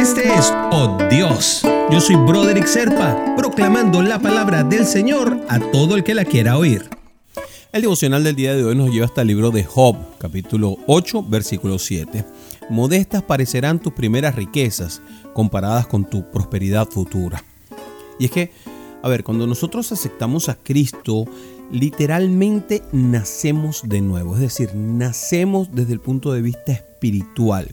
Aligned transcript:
Este 0.00 0.32
es 0.32 0.50
Oh 0.72 0.96
Dios. 1.10 1.60
Yo 1.90 2.00
soy 2.00 2.16
Broderick 2.16 2.64
Serpa, 2.64 3.34
proclamando 3.36 4.00
la 4.00 4.18
palabra 4.18 4.64
del 4.64 4.86
Señor 4.86 5.38
a 5.46 5.60
todo 5.60 5.94
el 5.94 6.04
que 6.04 6.14
la 6.14 6.24
quiera 6.24 6.56
oír. 6.56 6.88
El 7.70 7.82
devocional 7.82 8.24
del 8.24 8.34
día 8.34 8.54
de 8.54 8.64
hoy 8.64 8.74
nos 8.74 8.90
lleva 8.90 9.04
hasta 9.04 9.20
el 9.20 9.28
libro 9.28 9.50
de 9.50 9.62
Job, 9.62 9.96
capítulo 10.16 10.78
8, 10.86 11.24
versículo 11.24 11.78
7. 11.78 12.24
Modestas 12.70 13.22
parecerán 13.22 13.78
tus 13.78 13.92
primeras 13.92 14.36
riquezas 14.36 15.02
comparadas 15.34 15.86
con 15.86 16.08
tu 16.08 16.30
prosperidad 16.30 16.88
futura. 16.88 17.44
Y 18.18 18.24
es 18.24 18.30
que, 18.30 18.52
a 19.02 19.08
ver, 19.10 19.22
cuando 19.22 19.46
nosotros 19.46 19.92
aceptamos 19.92 20.48
a 20.48 20.54
Cristo, 20.54 21.26
literalmente 21.70 22.82
nacemos 22.92 23.82
de 23.84 24.00
nuevo, 24.00 24.34
es 24.36 24.40
decir, 24.40 24.74
nacemos 24.74 25.68
desde 25.72 25.92
el 25.92 26.00
punto 26.00 26.32
de 26.32 26.40
vista 26.40 26.72
espiritual. 26.72 27.68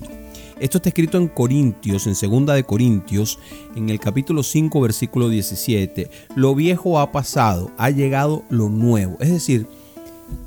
Esto 0.59 0.79
está 0.79 0.89
escrito 0.89 1.19
en 1.19 1.27
Corintios, 1.27 2.07
en 2.07 2.15
segunda 2.15 2.55
de 2.55 2.63
Corintios, 2.63 3.37
en 3.75 3.91
el 3.91 3.99
capítulo 3.99 4.41
5, 4.41 4.81
versículo 4.81 5.29
17. 5.29 6.09
Lo 6.35 6.55
viejo 6.55 6.99
ha 6.99 7.11
pasado, 7.11 7.69
ha 7.77 7.91
llegado 7.91 8.43
lo 8.49 8.67
nuevo. 8.67 9.17
Es 9.19 9.29
decir, 9.29 9.67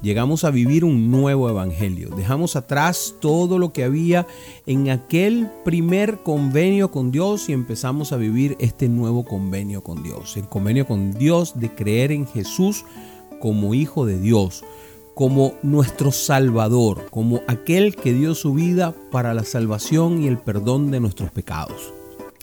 llegamos 0.02 0.42
a 0.42 0.50
vivir 0.50 0.84
un 0.84 1.12
nuevo 1.12 1.48
evangelio. 1.48 2.10
Dejamos 2.10 2.56
atrás 2.56 3.14
todo 3.20 3.56
lo 3.56 3.72
que 3.72 3.84
había 3.84 4.26
en 4.66 4.90
aquel 4.90 5.48
primer 5.64 6.24
convenio 6.24 6.90
con 6.90 7.12
Dios 7.12 7.48
y 7.48 7.52
empezamos 7.52 8.10
a 8.12 8.16
vivir 8.16 8.56
este 8.58 8.88
nuevo 8.88 9.24
convenio 9.24 9.84
con 9.84 10.02
Dios. 10.02 10.36
El 10.36 10.48
convenio 10.48 10.88
con 10.88 11.12
Dios 11.12 11.60
de 11.60 11.72
creer 11.72 12.10
en 12.10 12.26
Jesús 12.26 12.84
como 13.40 13.74
Hijo 13.74 14.06
de 14.06 14.18
Dios 14.18 14.64
como 15.14 15.54
nuestro 15.62 16.12
Salvador, 16.12 17.06
como 17.10 17.42
aquel 17.46 17.94
que 17.96 18.12
dio 18.12 18.34
su 18.34 18.54
vida 18.54 18.94
para 19.10 19.34
la 19.34 19.44
salvación 19.44 20.22
y 20.22 20.28
el 20.28 20.38
perdón 20.38 20.90
de 20.90 21.00
nuestros 21.00 21.30
pecados. 21.30 21.92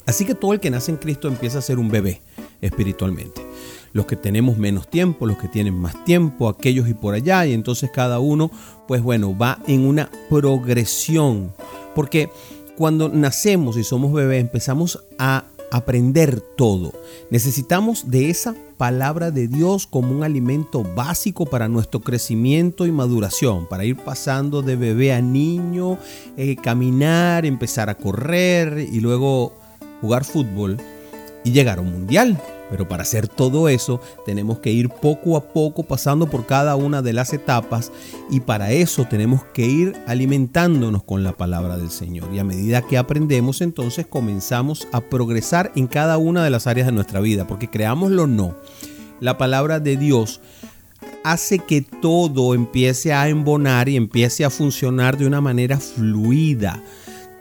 Así 0.05 0.25
que 0.25 0.35
todo 0.35 0.53
el 0.53 0.59
que 0.59 0.69
nace 0.69 0.91
en 0.91 0.97
Cristo 0.97 1.27
empieza 1.27 1.59
a 1.59 1.61
ser 1.61 1.79
un 1.79 1.89
bebé 1.89 2.21
espiritualmente. 2.61 3.45
Los 3.91 4.05
que 4.05 4.15
tenemos 4.15 4.57
menos 4.57 4.87
tiempo, 4.87 5.25
los 5.25 5.37
que 5.37 5.47
tienen 5.47 5.73
más 5.73 6.03
tiempo, 6.05 6.47
aquellos 6.47 6.87
y 6.87 6.93
por 6.93 7.13
allá, 7.13 7.45
y 7.45 7.53
entonces 7.53 7.91
cada 7.93 8.19
uno, 8.19 8.49
pues 8.87 9.01
bueno, 9.01 9.37
va 9.37 9.59
en 9.67 9.85
una 9.85 10.09
progresión. 10.29 11.53
Porque 11.93 12.29
cuando 12.77 13.09
nacemos 13.09 13.75
y 13.75 13.83
somos 13.83 14.13
bebés 14.13 14.39
empezamos 14.39 15.03
a 15.17 15.45
aprender 15.71 16.41
todo. 16.41 16.93
Necesitamos 17.29 18.09
de 18.09 18.29
esa 18.29 18.55
palabra 18.77 19.31
de 19.31 19.47
Dios 19.47 19.87
como 19.87 20.11
un 20.11 20.23
alimento 20.23 20.83
básico 20.83 21.45
para 21.45 21.67
nuestro 21.67 22.01
crecimiento 22.01 22.85
y 22.85 22.91
maduración, 22.91 23.67
para 23.67 23.85
ir 23.85 23.97
pasando 23.97 24.61
de 24.61 24.75
bebé 24.75 25.13
a 25.13 25.21
niño, 25.21 25.97
eh, 26.37 26.55
caminar, 26.55 27.45
empezar 27.45 27.89
a 27.89 27.95
correr 27.95 28.87
y 28.91 28.99
luego 28.99 29.53
jugar 30.01 30.23
fútbol 30.23 30.77
y 31.47 31.51
llegar 31.51 31.77
a 31.77 31.81
un 31.81 31.91
mundial. 31.91 32.37
Pero 32.69 32.87
para 32.87 33.03
hacer 33.03 33.29
todo 33.29 33.69
eso 33.69 34.01
tenemos 34.25 34.59
que 34.59 34.71
ir 34.71 34.89
poco 34.89 35.37
a 35.37 35.53
poco 35.53 35.83
pasando 35.83 36.29
por 36.29 36.45
cada 36.45 36.75
una 36.75 37.01
de 37.01 37.13
las 37.13 37.31
etapas 37.31 37.93
y 38.29 38.41
para 38.41 38.73
eso 38.73 39.05
tenemos 39.05 39.45
que 39.53 39.65
ir 39.65 39.95
alimentándonos 40.05 41.03
con 41.03 41.23
la 41.23 41.31
palabra 41.31 41.77
del 41.77 41.89
Señor. 41.89 42.27
Y 42.33 42.39
a 42.39 42.43
medida 42.43 42.81
que 42.81 42.97
aprendemos 42.97 43.61
entonces 43.61 44.05
comenzamos 44.05 44.85
a 44.91 44.99
progresar 44.99 45.71
en 45.75 45.87
cada 45.87 46.17
una 46.17 46.43
de 46.43 46.49
las 46.49 46.67
áreas 46.67 46.87
de 46.87 46.93
nuestra 46.93 47.21
vida, 47.21 47.47
porque 47.47 47.69
creámoslo 47.69 48.23
o 48.23 48.27
no, 48.27 48.57
la 49.21 49.37
palabra 49.37 49.79
de 49.79 49.95
Dios 49.95 50.41
hace 51.23 51.59
que 51.59 51.81
todo 51.81 52.53
empiece 52.53 53.13
a 53.13 53.29
embonar 53.29 53.87
y 53.87 53.95
empiece 53.95 54.43
a 54.43 54.49
funcionar 54.49 55.17
de 55.17 55.25
una 55.25 55.39
manera 55.39 55.79
fluida 55.79 56.83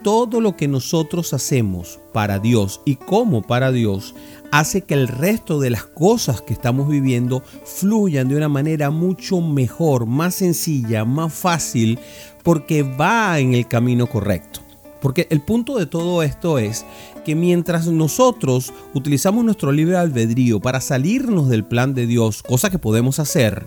todo 0.02 0.40
lo 0.40 0.56
que 0.56 0.68
nosotros 0.68 1.32
hacemos 1.32 1.98
para 2.12 2.38
Dios 2.38 2.80
y 2.84 2.96
como 2.96 3.42
para 3.42 3.72
Dios 3.72 4.14
hace 4.52 4.82
que 4.82 4.94
el 4.94 5.08
resto 5.08 5.60
de 5.60 5.70
las 5.70 5.84
cosas 5.84 6.40
que 6.40 6.52
estamos 6.52 6.88
viviendo 6.88 7.42
fluyan 7.64 8.28
de 8.28 8.36
una 8.36 8.48
manera 8.48 8.90
mucho 8.90 9.40
mejor, 9.40 10.06
más 10.06 10.36
sencilla, 10.36 11.04
más 11.04 11.32
fácil, 11.32 11.98
porque 12.42 12.82
va 12.82 13.38
en 13.38 13.54
el 13.54 13.66
camino 13.66 14.06
correcto. 14.06 14.60
Porque 15.00 15.26
el 15.30 15.40
punto 15.40 15.78
de 15.78 15.86
todo 15.86 16.22
esto 16.22 16.58
es 16.58 16.84
que 17.24 17.34
mientras 17.34 17.86
nosotros 17.86 18.72
utilizamos 18.94 19.44
nuestro 19.44 19.72
libre 19.72 19.96
albedrío 19.96 20.60
para 20.60 20.80
salirnos 20.80 21.48
del 21.48 21.64
plan 21.64 21.94
de 21.94 22.06
Dios, 22.06 22.42
cosa 22.42 22.70
que 22.70 22.78
podemos 22.78 23.18
hacer, 23.18 23.66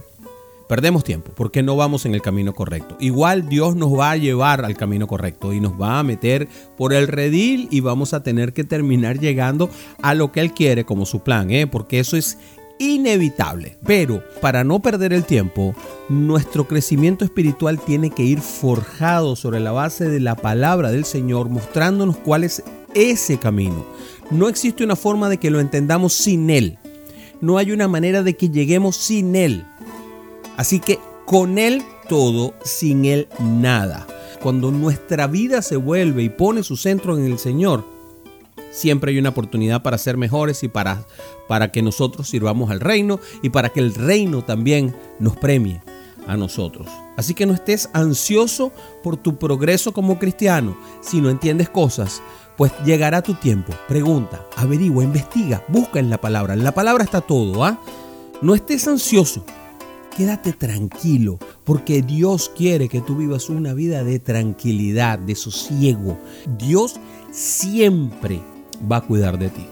perdemos 0.70 1.04
tiempo 1.04 1.32
porque 1.36 1.64
no 1.64 1.76
vamos 1.76 2.06
en 2.06 2.14
el 2.14 2.22
camino 2.22 2.54
correcto. 2.54 2.96
Igual 3.00 3.50
Dios 3.50 3.76
nos 3.76 3.92
va 3.92 4.12
a 4.12 4.18
llevar 4.18 4.64
al 4.64 4.78
camino 4.78 5.08
correcto 5.08 5.52
y 5.52 5.60
nos 5.60 5.74
va 5.74 5.98
a 5.98 6.04
meter 6.04 6.48
por 6.78 6.94
el 6.94 7.08
redil 7.08 7.68
y 7.72 7.80
vamos 7.80 8.14
a 8.14 8.22
tener 8.22 8.54
que 8.54 8.64
terminar 8.64 9.20
llegando 9.20 9.72
a 10.04 10.14
lo 10.14 10.32
que 10.32 10.42
Él 10.42 10.54
quiere 10.54 10.86
como 10.86 11.08
su 11.08 11.22
plan, 11.22 11.50
¿eh? 11.50 11.66
porque 11.66 12.00
eso 12.00 12.16
es 12.18 12.38
inevitable. 12.78 13.80
Pero 13.84 14.24
para 14.42 14.64
no 14.64 14.80
perder 14.80 15.12
el 15.12 15.26
tiempo, 15.26 15.74
nuestro 16.08 16.68
crecimiento 16.68 17.26
espiritual 17.26 17.80
tiene 17.80 18.12
que 18.12 18.24
ir 18.24 18.40
forjado 18.40 19.36
sobre 19.36 19.60
la 19.60 19.72
base 19.72 20.08
de 20.08 20.20
la 20.20 20.36
palabra 20.36 20.92
del 20.92 21.04
Señor, 21.04 21.50
mostrándonos 21.50 22.18
cuál 22.18 22.44
es 22.44 22.64
ese 22.94 23.40
camino. 23.40 23.88
No 24.30 24.48
existe 24.48 24.84
una 24.84 24.96
forma 24.96 25.30
de 25.30 25.38
que 25.38 25.50
lo 25.50 25.60
entendamos 25.60 26.14
sin 26.14 26.52
Él. 26.52 26.78
No 27.42 27.58
hay 27.58 27.72
una 27.72 27.88
manera 27.88 28.22
de 28.22 28.36
que 28.36 28.50
lleguemos 28.50 28.98
sin 28.98 29.36
Él. 29.36 29.66
Así 30.60 30.82
que 30.82 31.00
con 31.26 31.58
Él 31.58 31.82
todo, 32.10 32.54
sin 32.66 33.06
Él 33.06 33.30
nada. 33.40 34.06
Cuando 34.42 34.72
nuestra 34.72 35.26
vida 35.26 35.62
se 35.62 35.78
vuelve 35.78 36.22
y 36.24 36.28
pone 36.28 36.64
su 36.64 36.76
centro 36.76 37.18
en 37.18 37.24
el 37.24 37.40
Señor, 37.40 37.86
siempre 38.70 39.14
hay 39.14 39.20
una 39.20 39.30
oportunidad 39.30 39.82
para 39.82 39.98
ser 39.98 40.18
mejores 40.18 40.62
y 40.64 40.68
para, 40.68 41.06
para 41.48 41.72
que 41.72 41.82
nosotros 41.82 42.28
sirvamos 42.28 42.72
al 42.72 42.82
reino 42.82 43.22
y 43.42 43.52
para 43.52 43.70
que 43.70 43.80
el 43.80 43.96
reino 43.96 44.44
también 44.44 44.94
nos 45.18 45.38
premie 45.38 45.82
a 46.28 46.36
nosotros. 46.36 46.90
Así 47.16 47.34
que 47.34 47.46
no 47.46 47.54
estés 47.54 47.90
ansioso 47.94 48.74
por 49.02 49.16
tu 49.16 49.38
progreso 49.40 49.94
como 49.94 50.20
cristiano. 50.20 50.78
Si 51.00 51.22
no 51.22 51.30
entiendes 51.30 51.70
cosas, 51.70 52.22
pues 52.58 52.74
llegará 52.84 53.22
tu 53.22 53.34
tiempo. 53.36 53.74
Pregunta, 53.88 54.46
averigua, 54.58 55.06
investiga, 55.06 55.64
busca 55.70 56.00
en 56.00 56.10
la 56.10 56.20
palabra. 56.20 56.54
En 56.54 56.66
la 56.66 56.74
palabra 56.74 57.06
está 57.06 57.22
todo, 57.22 57.64
¿ah? 57.64 57.80
No 58.42 58.56
estés 58.56 58.90
ansioso 58.90 59.46
quédate 60.20 60.52
tranquilo, 60.52 61.40
porque 61.64 62.02
Dios 62.02 62.52
quiere 62.54 62.90
que 62.90 63.00
tú 63.00 63.16
vivas 63.16 63.50
una 63.50 63.74
vida 63.74 64.04
de 64.04 64.20
tranquilidad, 64.20 65.18
de 65.18 65.34
sosiego. 65.34 66.20
Dios 66.58 67.00
siempre 67.32 68.42
va 68.92 68.98
a 68.98 69.02
cuidar 69.02 69.40
de 69.40 69.50
ti. 69.50 69.66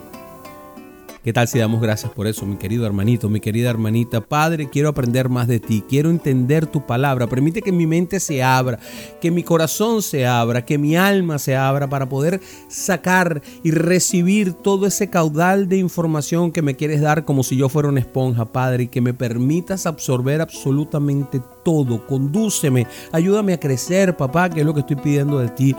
¿Qué 1.28 1.34
tal 1.34 1.46
si 1.46 1.60
damos 1.60 1.82
gracias 1.82 2.10
por 2.14 2.26
eso, 2.26 2.46
mi 2.46 2.56
querido 2.56 2.86
hermanito, 2.86 3.28
mi 3.28 3.42
querida 3.42 3.70
hermanita? 3.70 4.22
Padre, 4.22 4.70
quiero 4.70 4.88
aprender 4.88 5.28
más 5.28 5.46
de 5.50 5.60
ti, 5.60 5.84
quiero 5.86 6.10
entender 6.10 6.68
tu 6.68 6.86
palabra. 6.86 7.28
Permite 7.28 7.62
que 7.62 7.74
mi 7.74 7.86
mente 7.86 8.22
se 8.22 8.42
abra, 8.42 8.80
que 9.20 9.30
mi 9.30 9.44
corazón 9.44 10.02
se 10.02 10.26
abra, 10.26 10.64
que 10.64 10.78
mi 10.78 10.96
alma 10.96 11.38
se 11.38 11.58
abra 11.58 11.90
para 11.90 12.08
poder 12.08 12.40
sacar 12.70 13.42
y 13.62 13.72
recibir 13.72 14.54
todo 14.54 14.88
ese 14.88 15.10
caudal 15.10 15.68
de 15.68 15.76
información 15.76 16.54
que 16.54 16.62
me 16.62 16.78
quieres 16.78 17.02
dar 17.02 17.26
como 17.26 17.44
si 17.44 17.58
yo 17.58 17.68
fuera 17.68 17.90
una 17.90 18.00
esponja, 18.00 18.46
Padre, 18.46 18.84
y 18.84 18.88
que 18.88 19.02
me 19.02 19.14
permitas 19.14 19.86
absorber 19.86 20.40
absolutamente 20.40 21.42
todo. 21.66 22.08
Condúceme, 22.08 22.88
ayúdame 23.12 23.52
a 23.52 23.60
crecer, 23.60 24.16
papá, 24.16 24.50
que 24.50 24.62
es 24.62 24.66
lo 24.66 24.74
que 24.74 24.80
estoy 24.80 24.96
pidiendo 24.96 25.40
de 25.40 25.50
ti. 25.50 25.76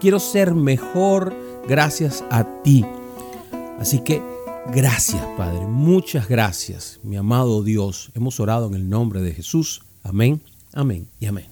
Quiero 0.00 0.20
ser 0.20 0.54
mejor 0.54 1.34
gracias 1.66 2.22
a 2.30 2.44
ti. 2.62 2.86
Así 3.80 3.98
que 3.98 4.31
Gracias, 4.70 5.22
Padre. 5.36 5.66
Muchas 5.66 6.28
gracias, 6.28 7.00
mi 7.02 7.16
amado 7.16 7.62
Dios. 7.62 8.10
Hemos 8.14 8.38
orado 8.38 8.68
en 8.68 8.74
el 8.74 8.88
nombre 8.88 9.20
de 9.20 9.34
Jesús. 9.34 9.82
Amén, 10.02 10.40
amén 10.72 11.08
y 11.18 11.26
amén. 11.26 11.51